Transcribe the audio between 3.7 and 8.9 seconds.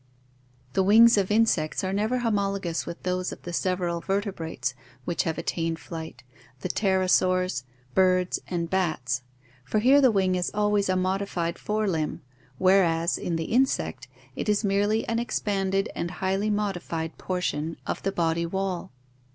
eral vertebrates which have attained flight, the pterosaurs, birds, and